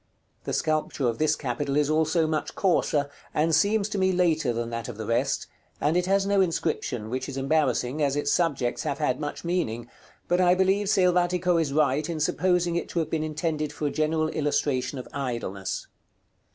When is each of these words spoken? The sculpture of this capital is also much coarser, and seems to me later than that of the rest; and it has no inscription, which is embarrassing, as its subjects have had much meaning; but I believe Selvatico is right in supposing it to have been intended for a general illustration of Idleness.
The 0.45 0.53
sculpture 0.53 1.07
of 1.07 1.19
this 1.19 1.35
capital 1.35 1.77
is 1.77 1.87
also 1.87 2.25
much 2.25 2.55
coarser, 2.55 3.07
and 3.35 3.53
seems 3.53 3.87
to 3.89 3.99
me 3.99 4.11
later 4.11 4.51
than 4.51 4.71
that 4.71 4.89
of 4.89 4.97
the 4.97 5.05
rest; 5.05 5.45
and 5.79 5.95
it 5.95 6.07
has 6.07 6.25
no 6.25 6.41
inscription, 6.41 7.11
which 7.11 7.29
is 7.29 7.37
embarrassing, 7.37 8.01
as 8.01 8.15
its 8.15 8.31
subjects 8.31 8.81
have 8.81 8.97
had 8.97 9.19
much 9.19 9.43
meaning; 9.45 9.87
but 10.27 10.41
I 10.41 10.55
believe 10.55 10.89
Selvatico 10.89 11.57
is 11.61 11.71
right 11.71 12.09
in 12.09 12.19
supposing 12.19 12.75
it 12.75 12.89
to 12.89 12.97
have 12.97 13.11
been 13.11 13.23
intended 13.23 13.71
for 13.71 13.85
a 13.85 13.91
general 13.91 14.29
illustration 14.29 14.97
of 14.97 15.07
Idleness. 15.13 15.85